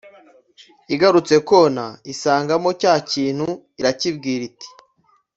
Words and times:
igarutse 0.93 1.35
kona 1.49 1.85
isangamo 2.13 2.69
cya 2.81 2.93
kintu 3.11 3.47
irakibwira 3.79 4.43
iti:“ 4.49 4.69